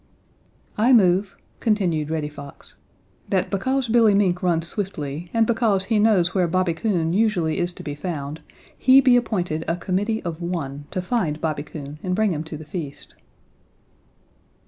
"I 0.79 0.93
move," 0.93 1.35
continued 1.59 2.09
Reddy 2.09 2.27
Fox, 2.27 2.77
"that 3.29 3.51
because 3.51 3.87
Billy 3.87 4.15
Mink 4.15 4.41
runs 4.41 4.65
swiftly, 4.65 5.29
and 5.31 5.45
because 5.45 5.85
he 5.85 5.99
knows 5.99 6.33
where 6.33 6.47
Bobby 6.47 6.73
Coon 6.73 7.13
usually 7.13 7.59
is 7.59 7.71
to 7.73 7.83
be 7.83 7.93
found, 7.93 8.41
he 8.75 8.99
be 8.99 9.15
appointed 9.15 9.63
a 9.67 9.75
committee 9.75 10.23
of 10.23 10.41
one 10.41 10.85
to 10.89 11.03
find 11.03 11.39
Bobby 11.39 11.61
Coon 11.61 11.99
and 12.01 12.15
bring 12.15 12.33
him 12.33 12.43
to 12.45 12.57
the 12.57 12.65
feast." 12.65 13.13